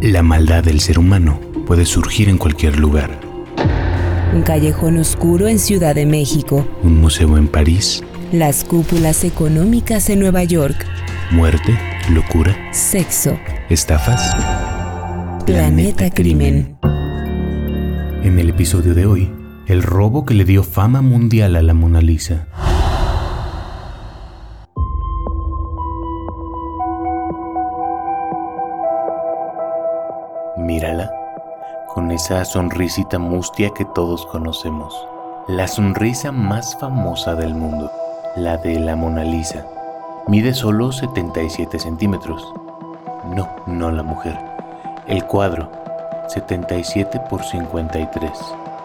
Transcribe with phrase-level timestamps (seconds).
[0.00, 3.18] La maldad del ser humano puede surgir en cualquier lugar.
[4.32, 6.64] Un callejón oscuro en Ciudad de México.
[6.84, 8.04] Un museo en París.
[8.30, 10.86] Las cúpulas económicas en Nueva York.
[11.32, 11.76] Muerte,
[12.12, 13.36] locura, Sexo.
[13.70, 14.36] estafas.
[15.44, 16.78] Planeta Crimen.
[18.22, 19.32] En el episodio de hoy,
[19.66, 22.46] el robo que le dio fama mundial a la Mona Lisa.
[30.78, 31.12] Mírala,
[31.88, 34.94] con esa sonrisita mustia que todos conocemos.
[35.48, 37.90] La sonrisa más famosa del mundo,
[38.36, 39.66] la de la Mona Lisa.
[40.28, 42.54] Mide solo 77 centímetros.
[43.34, 44.38] No, no la mujer.
[45.08, 45.68] El cuadro,
[46.28, 48.30] 77 por 53.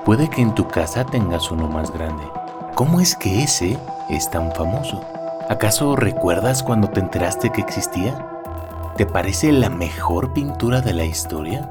[0.04, 2.24] Puede que en tu casa tengas uno más grande.
[2.74, 3.78] ¿Cómo es que ese
[4.10, 5.00] es tan famoso?
[5.48, 8.16] ¿Acaso recuerdas cuando te enteraste que existía?
[8.98, 11.70] ¿Te parece la mejor pintura de la historia?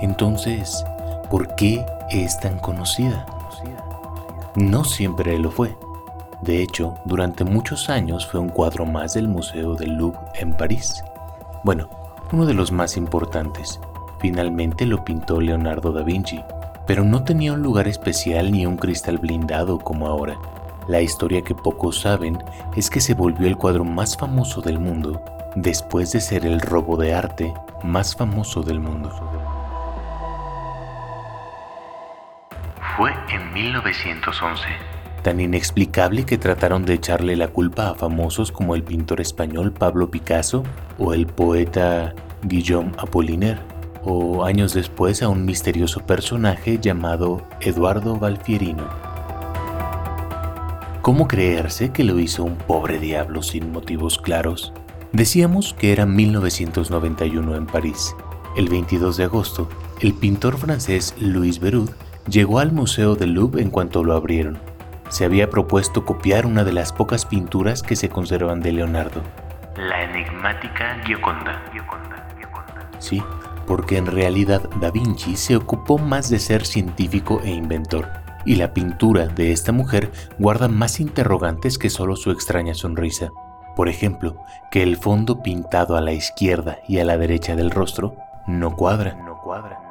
[0.00, 0.84] Entonces,
[1.30, 3.26] ¿por qué es tan conocida?
[4.54, 5.76] No siempre lo fue.
[6.42, 11.02] De hecho, durante muchos años fue un cuadro más del Museo del Louvre en París.
[11.64, 11.88] Bueno,
[12.32, 13.80] uno de los más importantes.
[14.18, 16.42] Finalmente lo pintó Leonardo da Vinci,
[16.86, 20.38] pero no tenía un lugar especial ni un cristal blindado como ahora.
[20.88, 22.38] La historia que pocos saben
[22.74, 25.20] es que se volvió el cuadro más famoso del mundo
[25.54, 29.10] después de ser el robo de arte más famoso del mundo.
[32.98, 34.64] Fue en 1911.
[35.22, 40.10] Tan inexplicable que trataron de echarle la culpa a famosos como el pintor español Pablo
[40.10, 40.64] Picasso
[40.98, 43.60] o el poeta Guillaume Apollinaire,
[44.02, 48.88] o años después a un misterioso personaje llamado Eduardo Valfierino.
[51.00, 54.72] ¿Cómo creerse que lo hizo un pobre diablo sin motivos claros?
[55.12, 58.16] Decíamos que era 1991 en París.
[58.56, 59.68] El 22 de agosto,
[60.00, 61.90] el pintor francés Louis Beroud
[62.28, 64.58] llegó al Museo del Louvre en cuanto lo abrieron.
[65.08, 69.22] Se había propuesto copiar una de las pocas pinturas que se conservan de Leonardo,
[69.76, 71.62] la enigmática Gioconda.
[72.98, 73.22] Sí,
[73.66, 78.08] porque en realidad Da Vinci se ocupó más de ser científico e inventor,
[78.44, 83.30] y la pintura de esta mujer guarda más interrogantes que solo su extraña sonrisa.
[83.76, 84.36] Por ejemplo,
[84.70, 88.16] que el fondo pintado a la izquierda y a la derecha del rostro
[88.48, 89.14] no cuadra.
[89.14, 89.87] No cuadra.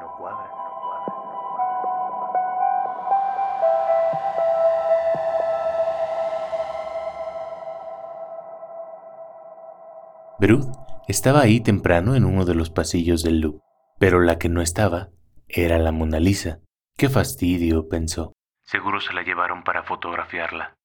[10.40, 10.68] Berud
[11.08, 13.62] estaba ahí temprano en uno de los pasillos del Louvre,
[14.00, 15.10] pero la que no estaba
[15.48, 16.60] era la Mona Lisa.
[16.96, 18.34] Qué fastidio, pensó.
[18.64, 20.76] Seguro se la llevaron para fotografiarla.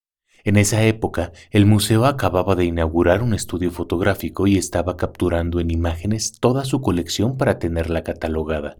[0.44, 5.70] En esa época, el museo acababa de inaugurar un estudio fotográfico y estaba capturando en
[5.70, 8.78] imágenes toda su colección para tenerla catalogada.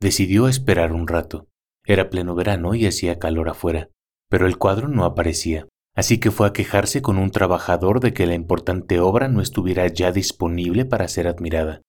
[0.00, 1.48] Decidió esperar un rato.
[1.84, 3.90] Era pleno verano y hacía calor afuera,
[4.30, 8.26] pero el cuadro no aparecía, así que fue a quejarse con un trabajador de que
[8.26, 11.82] la importante obra no estuviera ya disponible para ser admirada.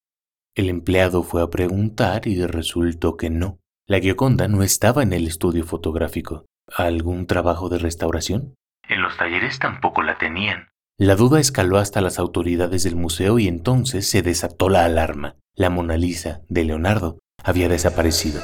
[0.55, 3.59] El empleado fue a preguntar y resultó que no.
[3.87, 6.45] La Gioconda no estaba en el estudio fotográfico.
[6.75, 8.55] ¿Algún trabajo de restauración?
[8.87, 10.69] En los talleres tampoco la tenían.
[10.97, 15.35] La duda escaló hasta las autoridades del museo y entonces se desató la alarma.
[15.55, 18.41] La Mona Lisa de Leonardo había desaparecido.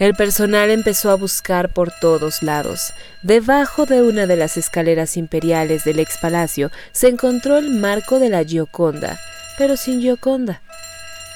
[0.00, 2.94] El personal empezó a buscar por todos lados.
[3.22, 8.30] Debajo de una de las escaleras imperiales del ex palacio se encontró el marco de
[8.30, 9.20] la Gioconda,
[9.58, 10.62] pero sin Gioconda.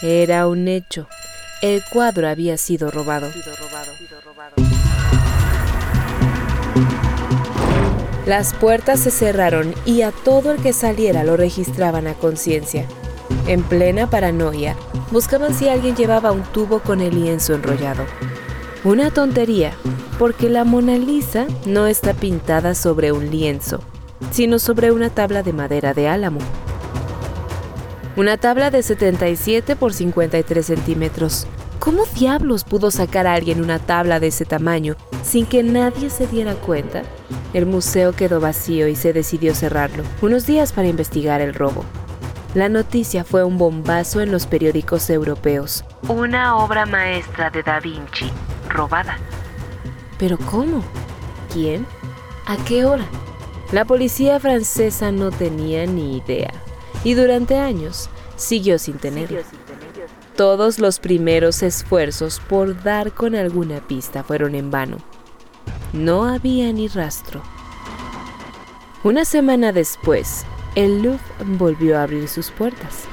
[0.00, 1.06] Era un hecho.
[1.60, 3.30] El cuadro había sido robado.
[8.24, 12.86] Las puertas se cerraron y a todo el que saliera lo registraban a conciencia.
[13.46, 14.74] En plena paranoia,
[15.10, 18.06] buscaban si alguien llevaba un tubo con el lienzo enrollado.
[18.84, 19.72] Una tontería,
[20.18, 23.80] porque la Mona Lisa no está pintada sobre un lienzo,
[24.30, 26.40] sino sobre una tabla de madera de álamo.
[28.14, 31.46] Una tabla de 77 por 53 centímetros.
[31.78, 36.26] ¿Cómo diablos pudo sacar a alguien una tabla de ese tamaño sin que nadie se
[36.26, 37.04] diera cuenta?
[37.54, 41.86] El museo quedó vacío y se decidió cerrarlo, unos días para investigar el robo.
[42.52, 45.86] La noticia fue un bombazo en los periódicos europeos.
[46.08, 48.30] Una obra maestra de Da Vinci,
[48.68, 49.16] robada.
[50.18, 50.82] ¿Pero cómo?
[51.50, 51.86] ¿Quién?
[52.44, 53.06] ¿A qué hora?
[53.72, 56.52] La policía francesa no tenía ni idea
[57.04, 59.40] y durante años siguió sin tenerla.
[60.36, 64.98] Todos los primeros esfuerzos por dar con alguna pista fueron en vano.
[65.94, 67.40] No había ni rastro.
[69.04, 71.24] Una semana después, el Louvre
[71.56, 73.04] volvió a abrir sus puertas.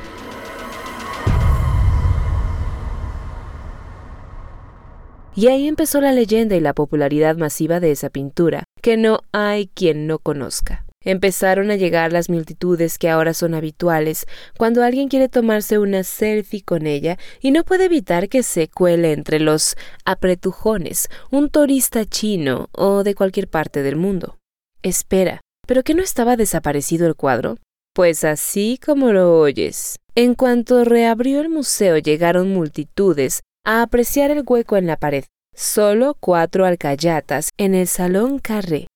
[5.34, 9.68] Y ahí empezó la leyenda y la popularidad masiva de esa pintura, que no hay
[9.68, 10.86] quien no conozca.
[11.04, 16.62] Empezaron a llegar las multitudes que ahora son habituales cuando alguien quiere tomarse una selfie
[16.62, 19.76] con ella y no puede evitar que se cuele entre los
[20.06, 24.38] apretujones un turista chino o de cualquier parte del mundo.
[24.84, 27.58] Espera, ¿pero qué no estaba desaparecido el cuadro?
[27.96, 29.96] Pues así como lo oyes.
[30.14, 35.26] En cuanto reabrió el museo llegaron multitudes a apreciar el hueco en la pared.
[35.54, 38.88] Solo cuatro alcayatas en el Salón Carré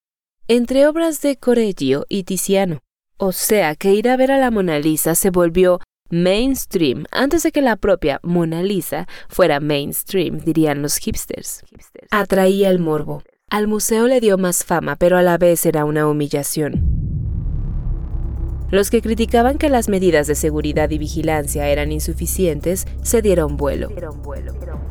[0.48, 2.80] entre obras de Correggio y Tiziano.
[3.16, 7.50] O sea que ir a ver a la Mona Lisa se volvió mainstream antes de
[7.50, 11.64] que la propia Mona Lisa fuera mainstream, dirían los hipsters.
[12.10, 13.22] Atraía el morbo.
[13.50, 17.15] Al museo le dio más fama, pero a la vez era una humillación.
[18.70, 23.90] Los que criticaban que las medidas de seguridad y vigilancia eran insuficientes se dieron vuelo.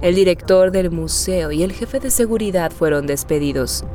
[0.01, 3.86] El director del museo y el jefe de seguridad fueron despedidos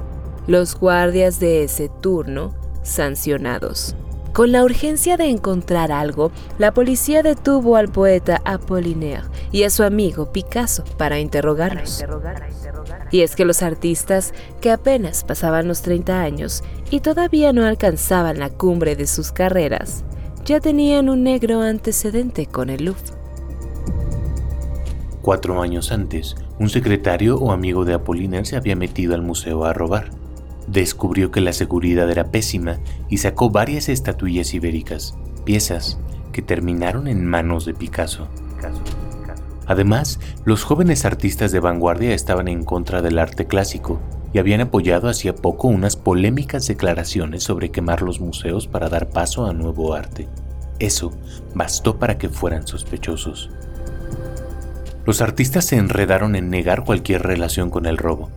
[0.47, 3.94] los guardias de ese turno sancionados.
[4.32, 9.83] Con la urgencia de encontrar algo, la policía detuvo al poeta Apollinaire y a su
[9.83, 12.05] amigo Picasso para interrogarlos.
[13.11, 18.39] Y es que los artistas, que apenas pasaban los 30 años y todavía no alcanzaban
[18.39, 20.05] la cumbre de sus carreras,
[20.45, 23.15] ya tenían un negro antecedente con el Louvre.
[25.23, 29.73] Cuatro años antes, un secretario o amigo de Apollinaire se había metido al museo a
[29.73, 30.11] robar
[30.71, 32.79] descubrió que la seguridad era pésima
[33.09, 35.15] y sacó varias estatuillas ibéricas,
[35.45, 35.99] piezas
[36.33, 38.29] que terminaron en manos de Picasso.
[39.67, 44.01] Además, los jóvenes artistas de vanguardia estaban en contra del arte clásico
[44.32, 49.47] y habían apoyado hacía poco unas polémicas declaraciones sobre quemar los museos para dar paso
[49.47, 50.29] a nuevo arte.
[50.79, 51.12] Eso
[51.55, 53.50] bastó para que fueran sospechosos.
[55.05, 58.31] Los artistas se enredaron en negar cualquier relación con el robo,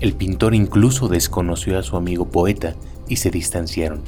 [0.00, 2.74] el pintor incluso desconoció a su amigo poeta
[3.06, 4.02] y se distanciaron,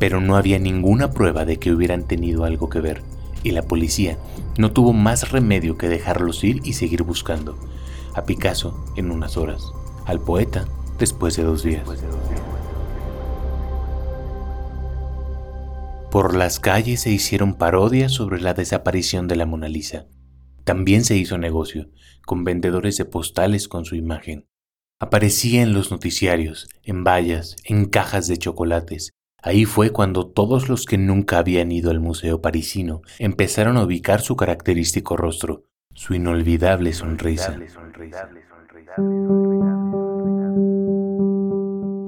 [0.00, 3.02] pero no había ninguna prueba de que hubieran tenido algo que ver,
[3.44, 4.18] y la policía
[4.58, 7.56] no tuvo más remedio que dejarlos ir y seguir buscando,
[8.14, 9.72] a Picasso en unas horas,
[10.10, 10.66] al poeta
[10.98, 11.88] después de dos días.
[16.10, 20.06] Por las calles se hicieron parodias sobre la desaparición de la Mona Lisa.
[20.64, 21.88] También se hizo negocio,
[22.26, 24.46] con vendedores de postales con su imagen.
[24.98, 29.12] Aparecía en los noticiarios, en vallas, en cajas de chocolates.
[29.42, 34.20] Ahí fue cuando todos los que nunca habían ido al museo parisino empezaron a ubicar
[34.20, 35.64] su característico rostro,
[35.94, 37.58] su inolvidable sonrisa.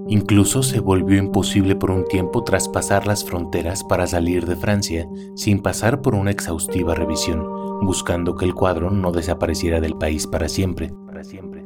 [0.09, 5.63] Incluso se volvió imposible por un tiempo traspasar las fronteras para salir de Francia sin
[5.63, 7.47] pasar por una exhaustiva revisión,
[7.81, 10.93] buscando que el cuadro no desapareciera del país para siempre.
[11.07, 11.65] Para siempre.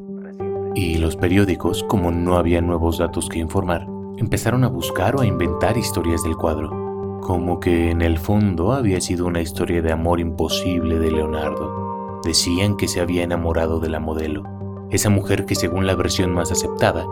[0.77, 3.87] Y los periódicos, como no había nuevos datos que informar,
[4.17, 9.01] empezaron a buscar o a inventar historias del cuadro, como que en el fondo había
[9.01, 12.21] sido una historia de amor imposible de Leonardo.
[12.23, 14.45] Decían que se había enamorado de la modelo,
[14.91, 17.05] esa mujer que según la versión más aceptada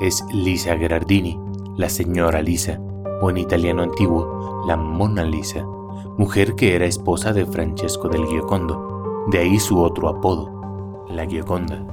[0.00, 1.38] es Lisa Gherardini,
[1.76, 2.80] la señora Lisa,
[3.20, 5.64] o en italiano antiguo, la Mona Lisa,
[6.18, 11.84] mujer que era esposa de Francesco del Giocondo, de ahí su otro apodo, la Gioconda.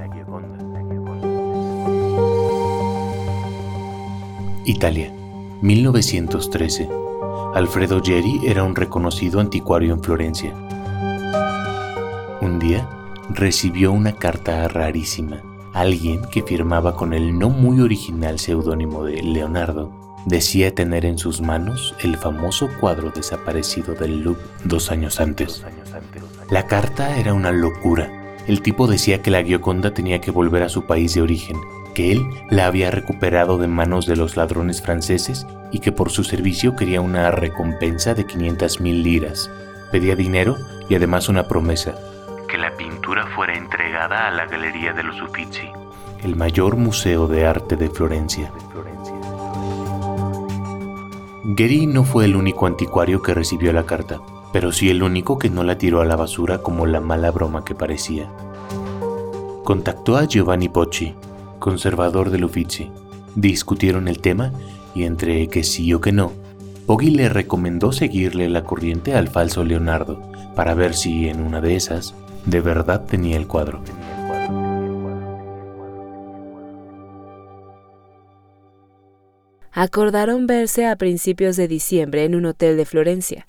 [4.65, 5.13] Italia,
[5.61, 6.89] 1913.
[7.53, 10.53] Alfredo Geri era un reconocido anticuario en Florencia.
[12.41, 12.87] Un día
[13.29, 15.41] recibió una carta rarísima.
[15.73, 19.91] Alguien que firmaba con el no muy original seudónimo de Leonardo
[20.25, 25.63] decía tener en sus manos el famoso cuadro desaparecido del Louvre dos años antes.
[26.49, 28.35] La carta era una locura.
[28.47, 31.57] El tipo decía que la Gioconda tenía que volver a su país de origen
[31.97, 36.23] que él la había recuperado de manos de los ladrones franceses y que por su
[36.23, 39.49] servicio quería una recompensa de 500 mil liras.
[39.91, 40.57] Pedía dinero
[40.89, 41.95] y además una promesa,
[42.77, 45.67] pintura fuera entregada a la Galería de los Uffizi,
[46.23, 48.51] el mayor museo de arte de Florencia.
[51.43, 54.21] Gary no fue el único anticuario que recibió la carta,
[54.53, 57.65] pero sí el único que no la tiró a la basura como la mala broma
[57.65, 58.29] que parecía.
[59.63, 61.15] Contactó a Giovanni Pocci,
[61.59, 62.91] conservador del Uffizi.
[63.35, 64.51] Discutieron el tema
[64.93, 66.31] y entre que sí o que no,
[66.85, 70.21] Poggi le recomendó seguirle la corriente al falso Leonardo
[70.55, 72.15] para ver si en una de esas
[72.47, 73.83] de verdad tenía el cuadro.
[79.71, 83.47] Acordaron verse a principios de diciembre en un hotel de Florencia.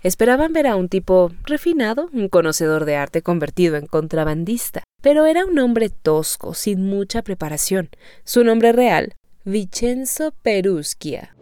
[0.00, 5.44] Esperaban ver a un tipo refinado, un conocedor de arte convertido en contrabandista, pero era
[5.44, 7.88] un hombre tosco, sin mucha preparación.
[8.22, 9.14] Su nombre real,
[9.44, 11.35] Vincenzo Peruschia.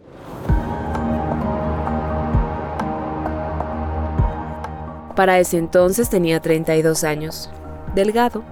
[5.15, 7.49] Para ese entonces tenía 32 años,
[7.93, 8.43] delgado,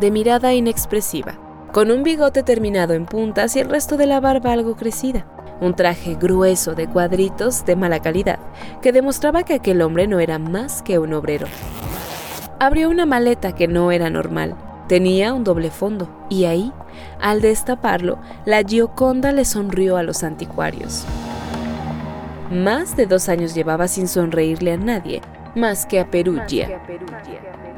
[0.00, 1.38] de mirada inexpresiva,
[1.72, 5.26] con un bigote terminado en puntas y el resto de la barba algo crecida
[5.60, 8.38] un traje grueso de cuadritos de mala calidad,
[8.82, 11.46] que demostraba que aquel hombre no era más que un obrero.
[12.58, 14.54] Abrió una maleta que no era normal.
[14.88, 16.72] Tenía un doble fondo, y ahí,
[17.20, 21.04] al destaparlo, la Gioconda le sonrió a los anticuarios.
[22.50, 25.22] Más de dos años llevaba sin sonreírle a nadie,
[25.54, 26.80] más que a Perugia.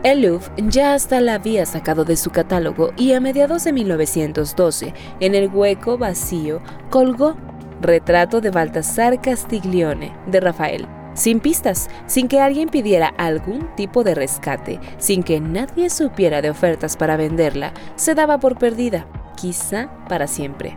[0.02, 4.95] El Louvre ya hasta la había sacado de su catálogo y a mediados de 1912,
[5.21, 6.61] en el hueco vacío,
[6.91, 7.37] colgó
[7.81, 10.87] Retrato de Baltasar Castiglione, de Rafael.
[11.14, 16.50] Sin pistas, sin que alguien pidiera algún tipo de rescate, sin que nadie supiera de
[16.50, 20.76] ofertas para venderla, se daba por perdida, quizá para siempre.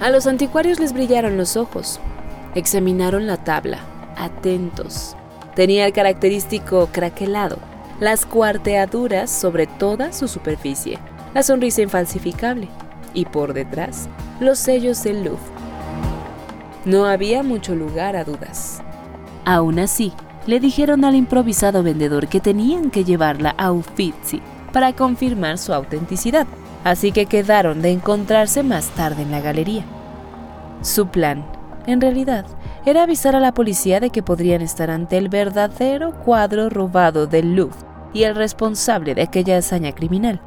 [0.00, 2.00] A los anticuarios les brillaron los ojos.
[2.54, 3.78] Examinaron la tabla,
[4.20, 5.16] atentos.
[5.54, 7.58] Tenía el característico craquelado,
[7.98, 10.98] las cuarteaduras sobre toda su superficie,
[11.34, 12.68] la sonrisa infalsificable
[13.14, 14.08] y por detrás
[14.40, 15.42] los sellos del Louvre.
[16.84, 18.82] No había mucho lugar a dudas.
[19.44, 20.12] Aún así,
[20.46, 24.40] le dijeron al improvisado vendedor que tenían que llevarla a Uffizi
[24.72, 26.46] para confirmar su autenticidad,
[26.84, 29.84] así que quedaron de encontrarse más tarde en la galería.
[30.82, 31.44] Su plan,
[31.86, 32.46] en realidad,
[32.84, 37.54] era avisar a la policía de que podrían estar ante el verdadero cuadro robado del
[37.54, 37.78] Louvre
[38.12, 40.40] y el responsable de aquella hazaña criminal.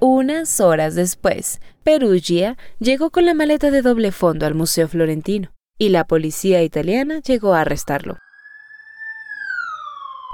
[0.00, 5.90] Unas horas después, Perugia llegó con la maleta de doble fondo al Museo Florentino y
[5.90, 8.18] la policía italiana llegó a arrestarlo.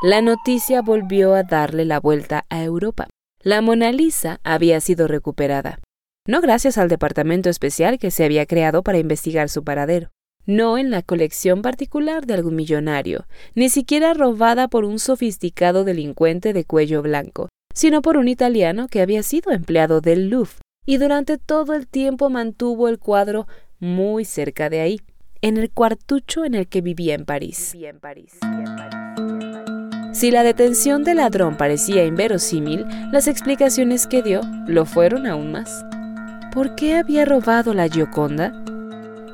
[0.02, 3.09] La noticia volvió a darle la vuelta a Europa.
[3.45, 5.78] La Mona Lisa había sido recuperada,
[6.26, 10.11] no gracias al departamento especial que se había creado para investigar su paradero,
[10.45, 16.52] no en la colección particular de algún millonario, ni siquiera robada por un sofisticado delincuente
[16.52, 20.54] de cuello blanco, sino por un italiano que había sido empleado del Louvre
[20.85, 23.47] y durante todo el tiempo mantuvo el cuadro
[23.78, 25.00] muy cerca de ahí,
[25.42, 27.73] en el cuartucho en el que vivía en París.
[30.18, 35.87] Si la detención del ladrón parecía inverosímil, las explicaciones que dio lo fueron aún más.
[36.52, 38.52] ¿Por qué había robado la Gioconda?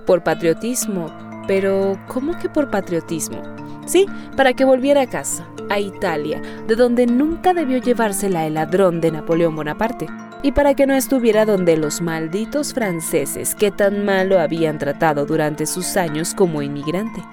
[0.05, 1.07] Por patriotismo.
[1.47, 3.41] Pero, ¿cómo que por patriotismo?
[3.87, 4.05] Sí,
[4.37, 9.11] para que volviera a casa a Italia, de donde nunca debió llevársela el ladrón de
[9.11, 10.07] Napoleón Bonaparte,
[10.43, 15.25] y para que no estuviera donde los malditos franceses que tan mal lo habían tratado
[15.25, 17.25] durante sus años como inmigrante.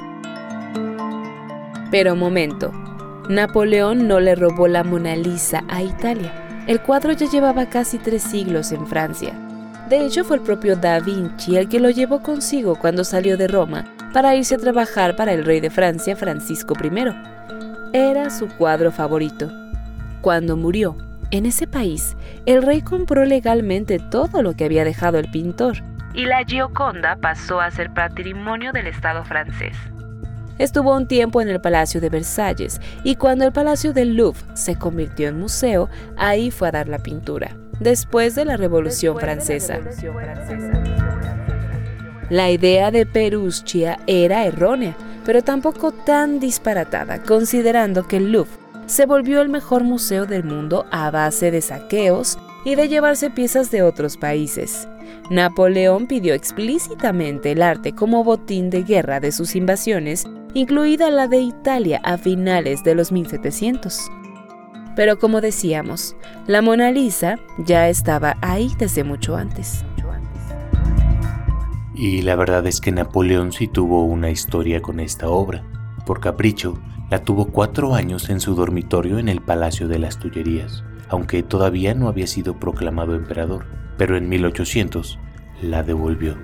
[1.92, 2.72] Pero momento,
[3.32, 6.34] Napoleón no le robó la Mona Lisa a Italia.
[6.68, 9.34] El cuadro ya llevaba casi tres siglos en Francia.
[9.88, 13.48] De hecho, fue el propio Da Vinci el que lo llevó consigo cuando salió de
[13.48, 17.14] Roma para irse a trabajar para el rey de Francia, Francisco I
[17.94, 19.50] era su cuadro favorito.
[20.20, 20.98] Cuando murió,
[21.32, 25.78] en ese país, el rey compró legalmente todo lo que había dejado el pintor,
[26.14, 29.78] y la Gioconda pasó a ser patrimonio del Estado francés.
[30.62, 34.76] Estuvo un tiempo en el Palacio de Versalles y cuando el Palacio del Louvre se
[34.76, 39.80] convirtió en museo, ahí fue a dar la pintura, después de la Revolución, Francesa.
[42.30, 48.52] La idea de Peruschia era errónea pero tampoco tan disparatada, considerando que el Louvre
[48.86, 53.72] se volvió el mejor museo del mundo a base de saqueos y de llevarse piezas
[53.72, 54.88] de otros países.
[55.30, 61.40] Napoleón pidió explícitamente el arte como botín de guerra de sus invasiones, incluida la de
[61.40, 64.10] Italia a finales de los 1700.
[64.96, 66.16] Pero como decíamos,
[66.48, 69.86] la Mona Lisa ya estaba ahí desde mucho antes.
[71.96, 75.64] Y la verdad es que Napoleón sí tuvo una historia con esta obra.
[76.06, 76.80] Por capricho,
[77.10, 81.94] la tuvo cuatro años en su dormitorio en el Palacio de las Tullerías, aunque todavía
[81.94, 83.66] no había sido proclamado emperador,
[83.98, 85.20] pero en 1800
[85.62, 86.36] la devolvió.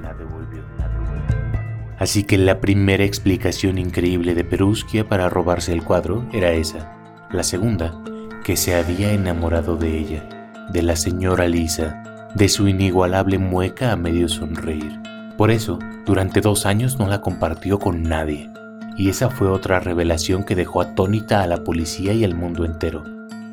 [1.99, 6.93] Así que la primera explicación increíble de Peruschia para robarse el cuadro era esa.
[7.31, 7.99] La segunda,
[8.43, 10.29] que se había enamorado de ella,
[10.71, 15.01] de la señora Lisa, de su inigualable mueca a medio sonreír.
[15.37, 18.49] Por eso, durante dos años no la compartió con nadie.
[18.95, 23.03] Y esa fue otra revelación que dejó atónita a la policía y al mundo entero.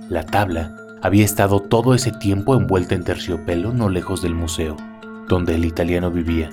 [0.08, 4.76] La tabla había estado todo ese tiempo envuelta en terciopelo no lejos del museo,
[5.28, 6.50] donde el italiano vivía.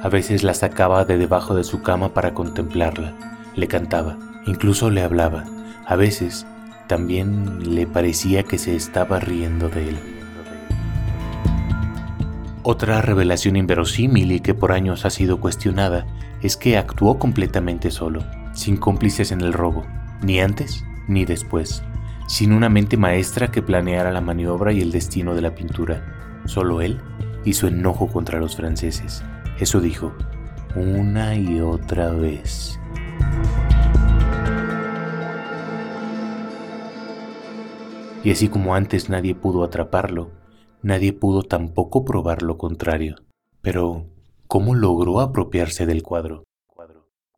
[0.00, 3.14] A veces la sacaba de debajo de su cama para contemplarla,
[3.56, 5.44] le cantaba, incluso le hablaba.
[5.86, 6.46] A veces
[6.86, 9.98] también le parecía que se estaba riendo de él.
[12.62, 16.06] Otra revelación inverosímil y que por años ha sido cuestionada
[16.42, 19.84] es que actuó completamente solo, sin cómplices en el robo,
[20.22, 21.82] ni antes ni después,
[22.28, 26.04] sin una mente maestra que planeara la maniobra y el destino de la pintura,
[26.44, 27.00] solo él
[27.44, 29.24] y su enojo contra los franceses.
[29.60, 30.12] Eso dijo,
[30.76, 32.78] una y otra vez.
[38.22, 40.30] Y así como antes nadie pudo atraparlo,
[40.82, 43.16] nadie pudo tampoco probar lo contrario.
[43.60, 44.06] Pero,
[44.46, 46.44] ¿cómo logró apropiarse del cuadro?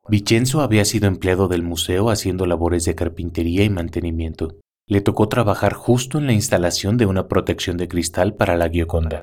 [0.08, 4.56] Vicenzo había sido empleado del museo haciendo labores de carpintería y mantenimiento.
[4.86, 9.22] Le tocó trabajar justo en la instalación de una protección de cristal para la Gioconda.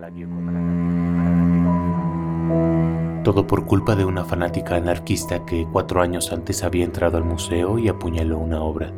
[3.27, 7.77] Todo por culpa de una fanática anarquista que cuatro años antes había entrado al museo
[7.77, 8.93] y apuñaló una obra.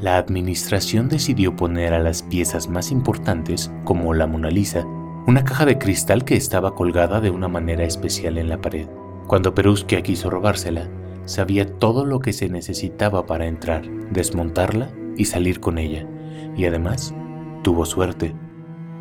[0.00, 4.86] La administración decidió poner a las piezas más importantes, como la Mona Lisa,
[5.26, 8.88] una caja de cristal que estaba colgada de una manera especial en la pared.
[9.26, 10.88] Cuando Perusquia quiso robársela,
[11.26, 14.88] sabía todo lo que se necesitaba para entrar, desmontarla
[15.18, 16.08] y salir con ella,
[16.56, 17.14] y además
[17.62, 18.34] tuvo suerte.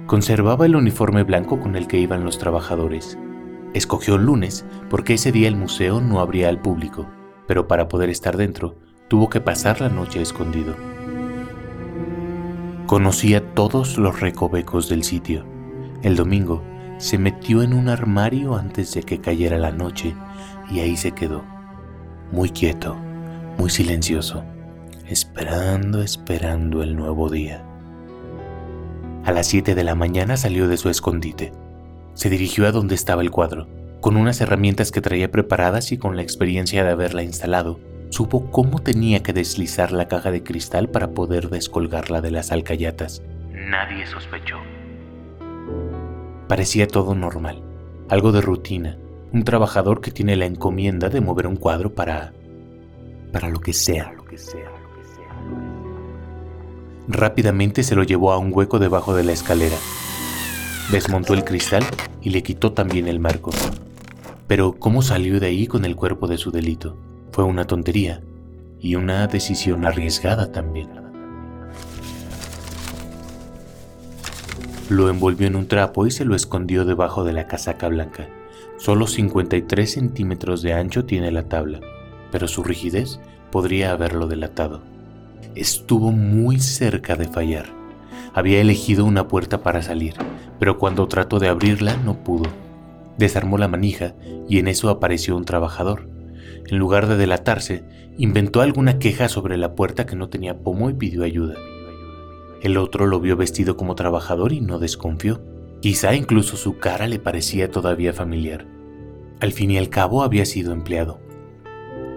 [0.08, 3.18] Conservaba el uniforme blanco con el que iban los trabajadores,
[3.74, 7.08] Escogió lunes porque ese día el museo no abría al público,
[7.48, 10.76] pero para poder estar dentro tuvo que pasar la noche escondido.
[12.86, 15.46] Conocía todos los recovecos del sitio.
[16.02, 16.62] El domingo
[16.98, 20.16] se metió en un armario antes de que cayera la noche
[20.70, 21.46] y ahí se quedó,
[22.32, 22.98] muy quieto,
[23.58, 24.44] muy silencioso,
[25.08, 27.66] esperando, esperando el nuevo día.
[29.24, 31.54] A las 7 de la mañana salió de su escondite
[32.14, 33.68] se dirigió a donde estaba el cuadro.
[34.02, 38.80] Con unas herramientas que traía preparadas y con la experiencia de haberla instalado, supo cómo
[38.80, 43.22] tenía que deslizar la caja de cristal para poder descolgarla de las alcayatas.
[43.52, 44.58] Nadie sospechó.
[46.48, 47.62] Parecía todo normal,
[48.10, 48.98] algo de rutina,
[49.32, 52.34] un trabajador que tiene la encomienda de mover un cuadro para...
[53.32, 55.34] para lo que sea, lo que sea, lo que sea.
[57.08, 59.78] Rápidamente se lo llevó a un hueco debajo de la escalera
[60.92, 61.84] Desmontó el cristal
[62.22, 63.52] y le quitó también el marco.
[64.48, 66.98] Pero ¿cómo salió de ahí con el cuerpo de su delito?
[67.32, 68.22] Fue una tontería
[68.78, 70.90] y una decisión arriesgada también.
[74.90, 78.28] Lo envolvió en un trapo y se lo escondió debajo de la casaca blanca.
[78.76, 81.80] Solo 53 centímetros de ancho tiene la tabla,
[82.34, 84.82] pero su rigidez podría haberlo delatado.
[85.56, 87.68] Estuvo muy cerca de fallar.
[88.34, 90.16] Había elegido una puerta para salir,
[90.62, 92.48] pero cuando trató de abrirla no pudo.
[93.18, 94.14] Desarmó la manija
[94.48, 96.08] y en eso apareció un trabajador.
[96.68, 97.84] En lugar de delatarse,
[98.20, 101.56] inventó alguna queja sobre la puerta que no tenía pomo y pidió ayuda.
[102.62, 105.42] El otro lo vio vestido como trabajador y no desconfió.
[105.80, 108.68] Quizá incluso su cara le parecía todavía familiar.
[109.40, 111.20] Al fin y al cabo había sido empleado.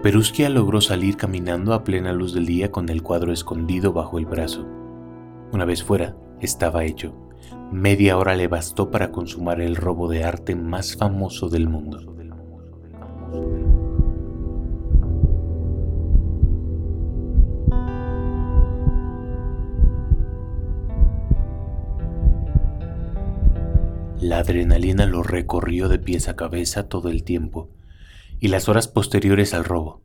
[0.03, 4.27] Perusquia logró salir caminando a plena luz del día con el cuadro escondido bajo el
[4.27, 4.67] brazo.
[5.51, 7.24] Una vez fuera, estaba hecho.
[7.71, 11.99] Media hora le bastó para consumar el robo de arte más famoso del mundo.
[24.19, 27.69] La adrenalina lo recorrió de pies a cabeza todo el tiempo
[28.39, 30.03] y las horas posteriores al robo.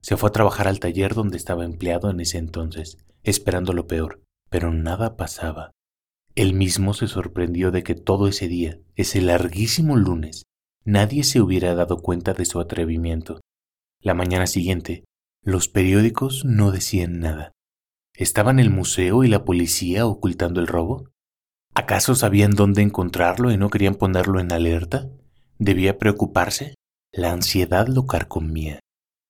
[0.00, 4.22] Se fue a trabajar al taller donde estaba empleado en ese entonces, esperando lo peor
[4.50, 5.72] pero nada pasaba.
[6.38, 10.44] Él mismo se sorprendió de que todo ese día, ese larguísimo lunes,
[10.84, 13.40] nadie se hubiera dado cuenta de su atrevimiento.
[14.00, 15.02] La mañana siguiente,
[15.42, 17.50] los periódicos no decían nada.
[18.14, 21.08] ¿Estaban el museo y la policía ocultando el robo?
[21.74, 25.10] ¿Acaso sabían dónde encontrarlo y no querían ponerlo en alerta?
[25.58, 26.76] ¿Debía preocuparse?
[27.12, 28.78] La ansiedad lo carcomía.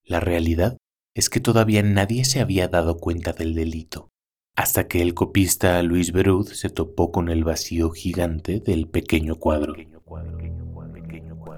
[0.05, 0.77] La realidad
[1.15, 4.11] es que todavía nadie se había dado cuenta del delito
[4.59, 9.77] hasta que el copista Luis Berud se topó con el vacío gigante del pequeño cuadro.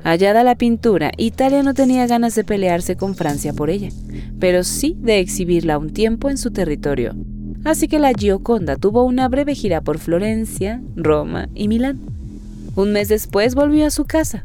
[0.04, 3.88] Hallada la pintura, Italia no tenía ganas de pelearse con Francia por ella,
[4.38, 7.14] pero sí de exhibirla un tiempo en su territorio.
[7.64, 12.00] Así que la Gioconda tuvo una breve gira por Florencia, Roma y Milán.
[12.76, 14.44] Un mes después volvió a su casa.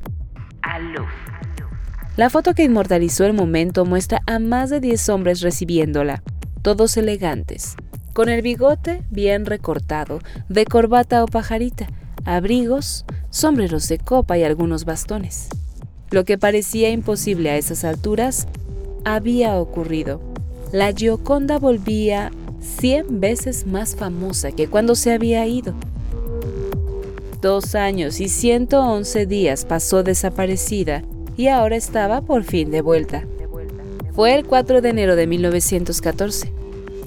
[2.16, 6.24] La foto que inmortalizó el momento muestra a más de 10 hombres recibiéndola,
[6.62, 7.76] todos elegantes,
[8.16, 11.88] con el bigote bien recortado, de corbata o pajarita,
[12.24, 15.50] abrigos, sombreros de copa y algunos bastones.
[16.12, 18.48] Lo que parecía imposible a esas alturas
[19.04, 20.22] había ocurrido.
[20.72, 25.74] La Gioconda volvía cien veces más famosa que cuando se había ido.
[27.42, 31.04] Dos años y 111 días pasó desaparecida
[31.36, 33.26] y ahora estaba por fin de vuelta.
[34.14, 36.65] Fue el 4 de enero de 1914.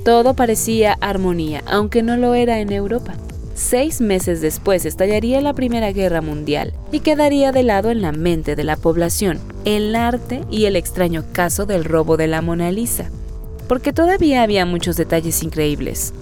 [0.08, 3.12] Todo parecía armonía, aunque no lo era en Europa.
[3.54, 8.56] Seis meses después estallaría la Primera Guerra Mundial y quedaría de lado en la mente
[8.56, 13.10] de la población el arte y el extraño caso del robo de la Mona Lisa,
[13.68, 16.14] porque todavía había muchos detalles increíbles.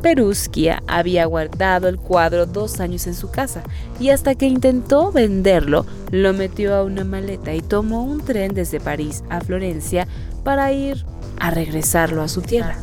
[0.00, 3.64] Perusquia había guardado el cuadro dos años en su casa
[4.00, 8.80] y hasta que intentó venderlo, lo metió a una maleta y tomó un tren desde
[8.80, 10.08] París a Florencia
[10.42, 11.04] para ir
[11.38, 12.76] a regresarlo a su tierra.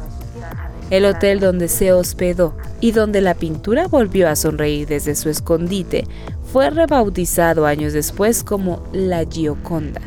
[0.90, 6.06] El hotel donde se hospedó y donde la pintura volvió a sonreír desde su escondite
[6.52, 10.02] fue rebautizado años después como La Gioconda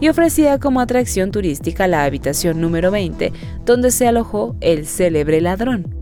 [0.00, 3.32] y ofrecía como atracción turística la habitación número 20
[3.64, 5.94] donde se alojó el célebre ladrón.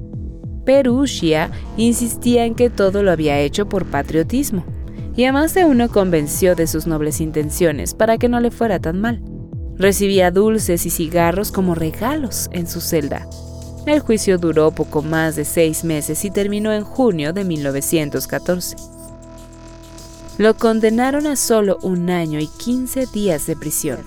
[0.65, 4.65] Perugia insistía en que todo lo había hecho por patriotismo,
[5.15, 9.01] y además de uno convenció de sus nobles intenciones para que no le fuera tan
[9.01, 9.23] mal.
[9.77, 13.27] Recibía dulces y cigarros como regalos en su celda.
[13.87, 18.77] El juicio duró poco más de seis meses y terminó en junio de 1914.
[20.39, 23.99] Lo condenaron a solo un año y 15 días de prisión.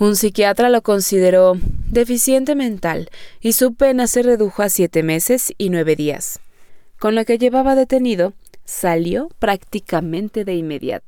[0.00, 1.56] Un psiquiatra lo consideró
[1.90, 6.38] deficiente mental y su pena se redujo a siete meses y nueve días.
[7.00, 8.32] Con lo que llevaba detenido,
[8.64, 11.04] salió prácticamente de inmediato.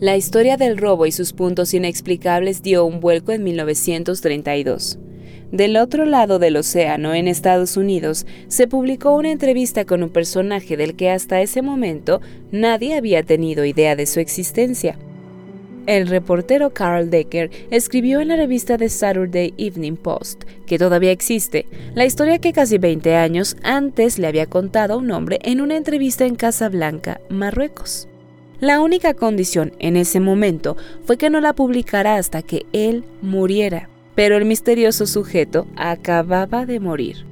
[0.00, 4.98] La historia del robo y sus puntos inexplicables dio un vuelco en 1932.
[5.52, 10.76] Del otro lado del océano, en Estados Unidos, se publicó una entrevista con un personaje
[10.76, 14.98] del que hasta ese momento nadie había tenido idea de su existencia.
[15.86, 21.66] El reportero Carl Decker escribió en la revista The Saturday Evening Post, que todavía existe,
[21.94, 25.76] la historia que casi 20 años antes le había contado a un hombre en una
[25.76, 28.08] entrevista en Casablanca, Marruecos.
[28.58, 33.88] La única condición en ese momento fue que no la publicara hasta que él muriera,
[34.16, 37.24] pero el misterioso sujeto acababa de morir.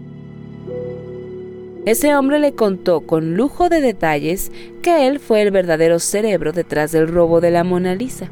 [1.86, 6.92] Ese hombre le contó con lujo de detalles que él fue el verdadero cerebro detrás
[6.92, 8.30] del robo de la Mona Lisa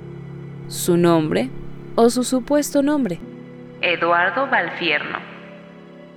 [0.72, 1.50] su nombre
[1.96, 3.20] o su supuesto nombre.
[3.82, 5.18] Eduardo Valfierno.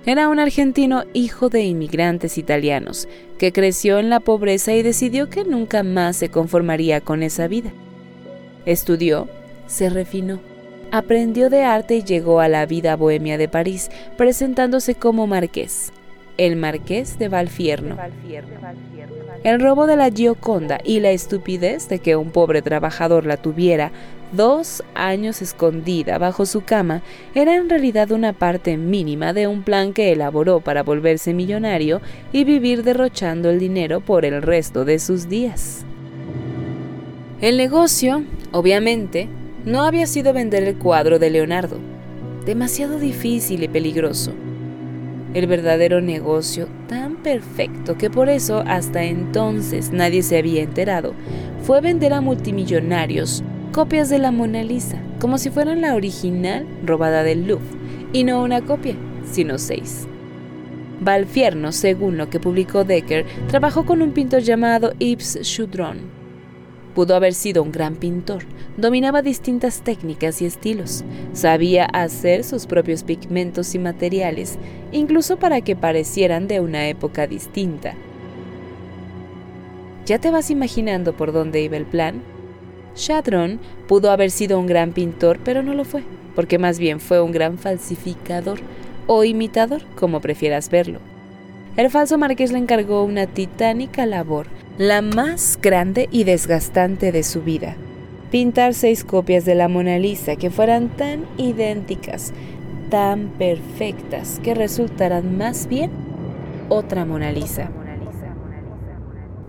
[0.06, 3.06] Era un argentino hijo de inmigrantes italianos
[3.38, 7.70] que creció en la pobreza y decidió que nunca más se conformaría con esa vida.
[8.64, 9.28] Estudió,
[9.66, 10.40] se refinó,
[10.90, 15.92] aprendió de arte y llegó a la vida bohemia de París, presentándose como marqués,
[16.38, 17.98] el marqués de Valfierno.
[19.44, 23.92] El robo de la Gioconda y la estupidez de que un pobre trabajador la tuviera
[24.32, 27.02] dos años escondida bajo su cama
[27.34, 32.00] era en realidad una parte mínima de un plan que elaboró para volverse millonario
[32.32, 35.84] y vivir derrochando el dinero por el resto de sus días.
[37.40, 39.28] El negocio, obviamente,
[39.64, 41.78] no había sido vender el cuadro de Leonardo,
[42.44, 44.32] demasiado difícil y peligroso.
[45.34, 51.12] El verdadero negocio, tan perfecto que por eso hasta entonces nadie se había enterado,
[51.62, 57.22] fue vender a multimillonarios copias de la Mona Lisa, como si fueran la original robada
[57.22, 57.66] del Louvre,
[58.12, 60.06] y no una copia, sino seis.
[61.00, 65.98] Valfierno, según lo que publicó Decker, trabajó con un pintor llamado Yves Choudron.
[66.94, 68.44] Pudo haber sido un gran pintor,
[68.78, 74.58] dominaba distintas técnicas y estilos, sabía hacer sus propios pigmentos y materiales,
[74.92, 77.94] incluso para que parecieran de una época distinta.
[80.06, 82.22] ¿Ya te vas imaginando por dónde iba el plan?
[82.96, 86.02] Chadron pudo haber sido un gran pintor, pero no lo fue,
[86.34, 88.58] porque más bien fue un gran falsificador
[89.06, 90.98] o imitador, como prefieras verlo.
[91.76, 94.46] El falso marqués le encargó una titánica labor,
[94.78, 97.76] la más grande y desgastante de su vida.
[98.30, 102.32] Pintar seis copias de la Mona Lisa que fueran tan idénticas,
[102.90, 105.90] tan perfectas, que resultaran más bien
[106.70, 107.70] otra Mona Lisa.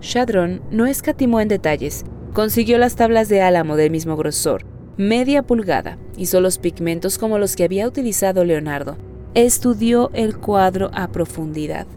[0.01, 2.05] Chadron no escatimó en detalles,
[2.37, 4.63] Consiguió las tablas de álamo del mismo grosor,
[4.95, 8.95] media pulgada, hizo los pigmentos como los que había utilizado Leonardo.
[9.33, 11.87] Estudió el cuadro a profundidad,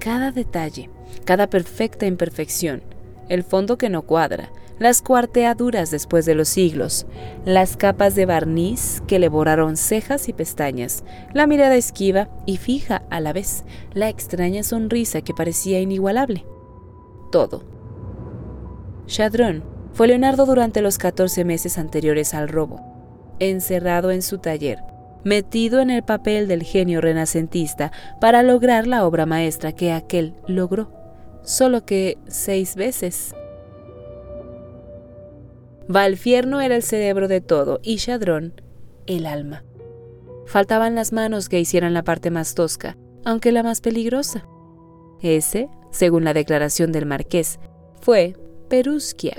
[0.00, 0.90] cada detalle,
[1.24, 2.82] cada perfecta imperfección,
[3.28, 7.06] el fondo que no cuadra, las cuarteaduras después de los siglos,
[7.44, 13.04] las capas de barniz que le borraron cejas y pestañas, la mirada esquiva y fija
[13.08, 13.62] a la vez,
[13.94, 16.44] la extraña sonrisa que parecía inigualable.
[17.30, 17.62] Todo.
[19.06, 22.82] Chadrón fue Leonardo durante los 14 meses anteriores al robo,
[23.38, 24.80] encerrado en su taller,
[25.24, 30.92] metido en el papel del genio renacentista para lograr la obra maestra que aquel logró,
[31.44, 33.34] solo que seis veces.
[35.88, 38.60] Valfierno era el cerebro de todo y Chadrón
[39.06, 39.64] el alma.
[40.44, 44.46] Faltaban las manos que hicieran la parte más tosca, aunque la más peligrosa.
[45.22, 47.60] Ese, según la declaración del marqués,
[48.02, 48.36] fue
[48.68, 49.34] Perusquia.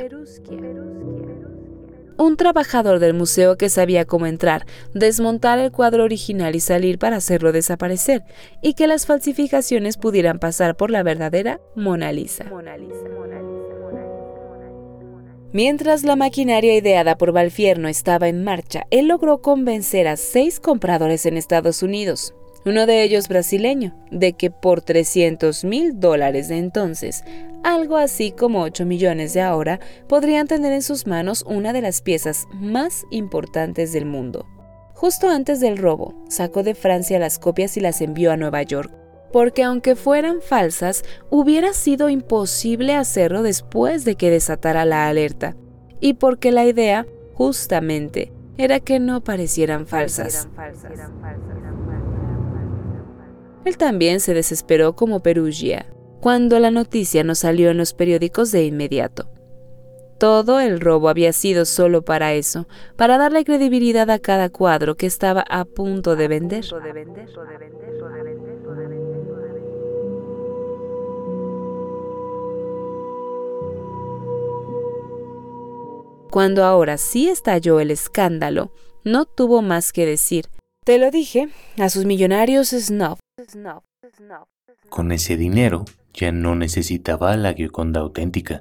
[2.17, 7.17] Un trabajador del museo que sabía cómo entrar, desmontar el cuadro original y salir para
[7.17, 8.23] hacerlo desaparecer,
[8.61, 12.45] y que las falsificaciones pudieran pasar por la verdadera Mona Lisa.
[15.53, 21.25] Mientras la maquinaria ideada por Valfierno estaba en marcha, él logró convencer a seis compradores
[21.25, 22.33] en Estados Unidos,
[22.67, 27.23] uno de ellos brasileño, de que por 300 mil dólares de entonces,
[27.67, 32.01] algo así como 8 millones de ahora, podrían tener en sus manos una de las
[32.01, 34.47] piezas más importantes del mundo.
[34.93, 38.91] Justo antes del robo, sacó de Francia las copias y las envió a Nueva York
[39.31, 45.55] porque aunque fueran falsas, hubiera sido imposible hacerlo después de que desatara la alerta,
[45.99, 50.47] y porque la idea, justamente, era que no parecieran falsas.
[53.65, 55.85] Él también se desesperó como Perugia,
[56.19, 59.29] cuando la noticia no salió en los periódicos de inmediato.
[60.19, 65.05] Todo el robo había sido solo para eso, para darle credibilidad a cada cuadro que
[65.05, 66.65] estaba a punto de vender.
[76.31, 78.71] Cuando ahora sí estalló el escándalo,
[79.03, 80.47] no tuvo más que decir.
[80.83, 81.49] Te lo dije,
[81.79, 83.17] a sus millonarios snob.
[84.89, 88.59] Con ese dinero ya no necesitaba a la Gioconda auténtica,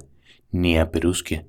[0.51, 1.45] ni a Perusquia.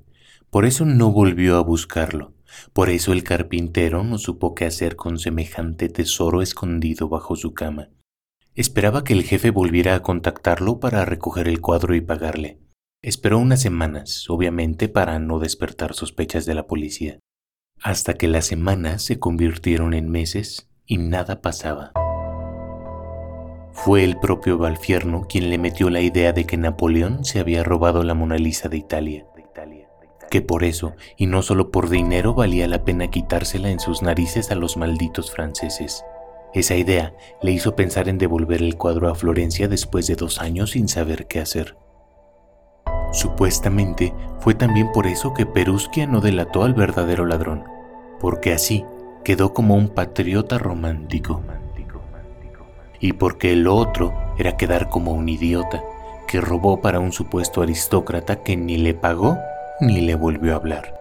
[0.51, 2.35] Por eso no volvió a buscarlo.
[2.73, 7.91] Por eso el carpintero no supo qué hacer con semejante tesoro escondido bajo su cama.
[8.55, 12.59] Esperaba que el jefe volviera a contactarlo para recoger el cuadro y pagarle.
[13.03, 17.21] Esperó unas semanas, obviamente para no despertar sospechas de la policía,
[17.81, 21.93] hasta que las semanas se convirtieron en meses y nada pasaba.
[23.85, 28.03] Fue el propio Valfierno quien le metió la idea de que Napoleón se había robado
[28.03, 29.25] la Mona Lisa de Italia,
[30.31, 34.51] que por eso, y no solo por dinero, valía la pena quitársela en sus narices
[34.51, 36.05] a los malditos franceses.
[36.53, 40.73] Esa idea le hizo pensar en devolver el cuadro a Florencia después de dos años
[40.73, 41.77] sin saber qué hacer.
[43.13, 47.65] Supuestamente fue también por eso que Perusquia no delató al verdadero ladrón,
[48.19, 48.85] porque así
[49.25, 51.43] quedó como un patriota romántico.
[53.01, 55.83] Y porque lo otro era quedar como un idiota
[56.27, 59.39] que robó para un supuesto aristócrata que ni le pagó
[59.81, 60.95] ni le volvió a hablar.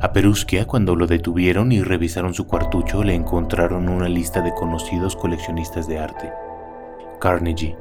[0.00, 5.16] A Perusquia, cuando lo detuvieron y revisaron su cuartucho, le encontraron una lista de conocidos
[5.16, 6.32] coleccionistas de arte.
[7.20, 7.76] Carnegie,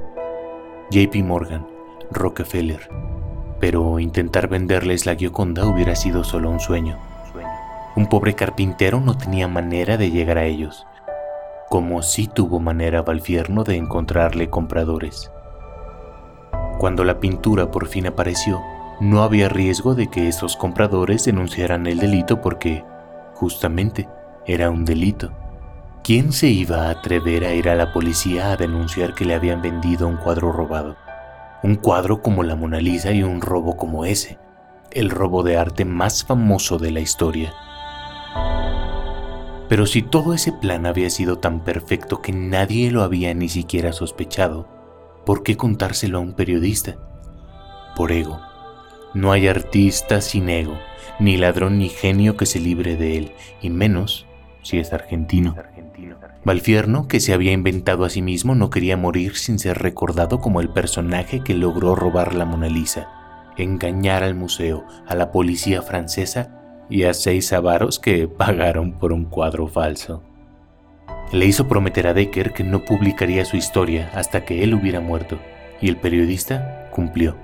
[0.89, 1.67] JP Morgan,
[2.11, 2.89] Rockefeller,
[3.59, 6.97] pero intentar venderles la Gioconda hubiera sido solo un sueño.
[7.95, 10.87] Un pobre carpintero no tenía manera de llegar a ellos,
[11.71, 15.31] como sí tuvo manera Valfierno de encontrarle compradores.
[16.77, 18.62] Cuando la pintura por fin apareció,
[18.99, 22.84] no había riesgo de que esos compradores denunciaran el delito porque,
[23.36, 24.10] justamente,
[24.45, 25.31] era un delito.
[26.03, 29.62] ¿Quién se iba a atrever a ir a la policía a denunciar que le habían
[29.62, 30.97] vendido un cuadro robado?
[31.63, 34.39] un cuadro como la Mona Lisa y un robo como ese,
[34.89, 37.53] el robo de arte más famoso de la historia.
[39.71, 43.93] Pero si todo ese plan había sido tan perfecto que nadie lo había ni siquiera
[43.93, 44.67] sospechado,
[45.25, 46.97] ¿por qué contárselo a un periodista?
[47.95, 48.41] Por ego.
[49.13, 50.77] No hay artista sin ego,
[51.21, 53.31] ni ladrón ni genio que se libre de él,
[53.62, 54.27] y menos
[54.62, 55.55] si es argentino.
[56.43, 60.60] Valfierno, que se había inventado a sí mismo, no quería morir sin ser recordado como
[60.60, 63.07] el personaje que logró robar la Mona Lisa,
[63.55, 66.61] engañar al museo, a la policía francesa
[66.91, 70.21] y a seis avaros que pagaron por un cuadro falso.
[71.32, 75.39] Le hizo prometer a Decker que no publicaría su historia hasta que él hubiera muerto,
[75.80, 77.36] y el periodista cumplió.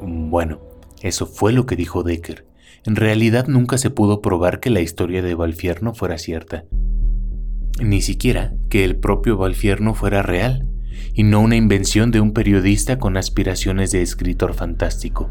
[0.00, 0.58] Bueno,
[1.00, 2.44] eso fue lo que dijo Decker,
[2.84, 6.64] en realidad nunca se pudo probar que la historia de Valfierno fuera cierta.
[7.80, 10.68] Ni siquiera que el propio Valfierno fuera real,
[11.12, 15.30] y no una invención de un periodista con aspiraciones de escritor fantástico.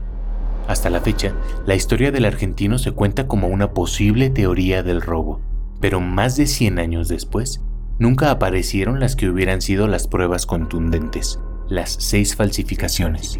[0.67, 5.41] Hasta la fecha, la historia del argentino se cuenta como una posible teoría del robo,
[5.81, 7.61] pero más de 100 años después,
[7.99, 13.39] nunca aparecieron las que hubieran sido las pruebas contundentes, las seis falsificaciones.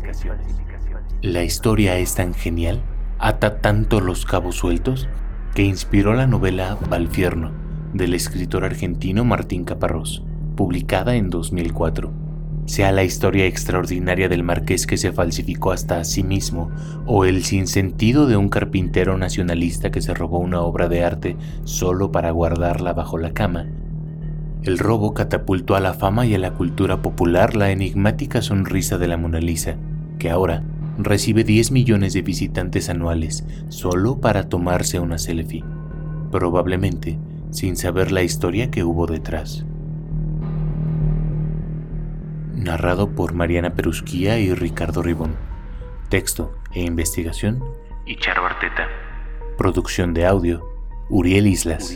[1.21, 2.83] La historia es tan genial,
[3.19, 5.07] ata tanto los cabos sueltos,
[5.53, 7.51] que inspiró la novela Valfierno,
[7.93, 10.23] del escritor argentino Martín Caparrós,
[10.55, 12.23] publicada en 2004
[12.65, 16.71] sea la historia extraordinaria del marqués que se falsificó hasta a sí mismo,
[17.05, 22.11] o el sinsentido de un carpintero nacionalista que se robó una obra de arte solo
[22.11, 23.67] para guardarla bajo la cama,
[24.63, 29.09] el robo catapultó a la fama y a la cultura popular la enigmática sonrisa de
[29.09, 29.75] la Mona Lisa,
[30.19, 30.63] que ahora
[30.97, 35.63] recibe 10 millones de visitantes anuales solo para tomarse una selfie,
[36.31, 37.17] probablemente
[37.51, 39.65] sin saber la historia que hubo detrás
[42.63, 45.35] narrado por Mariana Perusquía y Ricardo Ribón.
[46.09, 47.63] Texto e investigación,
[48.05, 48.87] Icharo Arteta.
[49.57, 50.63] Producción de audio,
[51.09, 51.95] Uriel Islas.